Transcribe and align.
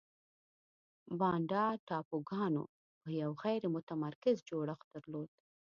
بانډا 1.19 1.65
ټاپوګانو 1.87 2.63
یو 3.21 3.31
غیر 3.43 3.63
متمرکز 3.75 4.35
جوړښت 4.49 4.85
درلود. 4.95 5.29